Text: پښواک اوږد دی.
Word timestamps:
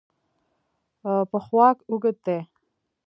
پښواک 1.29 1.77
اوږد 1.89 2.15
دی. 2.25 2.39